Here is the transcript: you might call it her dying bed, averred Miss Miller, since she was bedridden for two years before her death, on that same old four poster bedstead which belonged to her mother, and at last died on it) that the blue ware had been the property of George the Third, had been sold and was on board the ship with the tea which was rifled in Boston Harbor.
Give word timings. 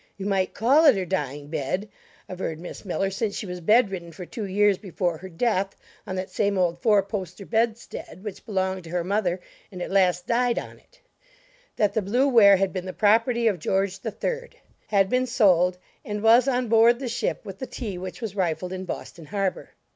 you 0.17 0.25
might 0.25 0.55
call 0.55 0.83
it 0.85 0.95
her 0.95 1.05
dying 1.05 1.47
bed, 1.47 1.87
averred 2.27 2.59
Miss 2.59 2.83
Miller, 2.83 3.11
since 3.11 3.35
she 3.37 3.45
was 3.45 3.61
bedridden 3.61 4.11
for 4.11 4.25
two 4.25 4.45
years 4.45 4.79
before 4.79 5.19
her 5.19 5.29
death, 5.29 5.75
on 6.07 6.15
that 6.15 6.31
same 6.31 6.57
old 6.57 6.79
four 6.79 7.03
poster 7.03 7.45
bedstead 7.45 8.23
which 8.23 8.43
belonged 8.43 8.83
to 8.83 8.89
her 8.89 9.03
mother, 9.03 9.39
and 9.71 9.79
at 9.79 9.91
last 9.91 10.25
died 10.25 10.57
on 10.57 10.79
it) 10.79 11.01
that 11.75 11.93
the 11.93 12.01
blue 12.01 12.27
ware 12.27 12.57
had 12.57 12.73
been 12.73 12.87
the 12.87 12.93
property 12.93 13.45
of 13.45 13.59
George 13.59 13.99
the 13.99 14.09
Third, 14.09 14.55
had 14.87 15.07
been 15.07 15.27
sold 15.27 15.77
and 16.03 16.23
was 16.23 16.47
on 16.47 16.67
board 16.67 16.97
the 16.97 17.07
ship 17.07 17.45
with 17.45 17.59
the 17.59 17.67
tea 17.67 17.95
which 17.99 18.21
was 18.21 18.35
rifled 18.35 18.73
in 18.73 18.85
Boston 18.85 19.27
Harbor. 19.27 19.69